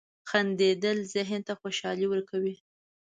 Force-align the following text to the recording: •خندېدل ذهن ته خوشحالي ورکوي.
•خندېدل 0.29 0.97
ذهن 1.13 1.41
ته 1.47 1.53
خوشحالي 1.61 2.05
ورکوي. 2.09 2.55